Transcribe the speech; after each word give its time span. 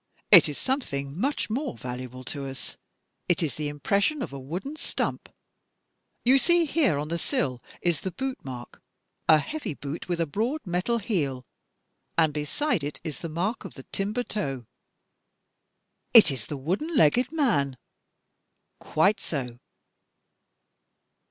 ''It 0.30 0.46
is 0.50 0.58
something 0.58 1.18
much 1.18 1.48
more 1.48 1.74
valuable 1.78 2.22
to 2.24 2.44
us. 2.46 2.76
It 3.30 3.42
is 3.42 3.54
the 3.54 3.68
impression 3.68 4.20
of 4.20 4.30
a 4.30 4.38
wooden 4.38 4.76
stump. 4.76 5.30
You 6.22 6.36
see 6.36 6.66
here 6.66 6.98
on 6.98 7.08
the 7.08 7.16
sill 7.16 7.62
is 7.80 8.02
the 8.02 8.10
boot 8.10 8.44
mark, 8.44 8.82
a 9.26 9.38
heavy 9.38 9.72
boot 9.72 10.06
with 10.06 10.20
a 10.20 10.26
broad 10.26 10.66
metal 10.66 10.98
heel, 10.98 11.46
and 12.18 12.34
beside 12.34 12.84
it 12.84 13.00
is 13.04 13.20
the 13.20 13.30
mark 13.30 13.64
of 13.64 13.72
the 13.72 13.84
timber 13.84 14.22
toe." 14.22 14.66
"It 16.12 16.30
is 16.30 16.44
the 16.44 16.58
wooden 16.58 16.94
legged 16.94 17.32
man." 17.32 17.78
"Quite 18.80 19.18
so." 19.18 19.60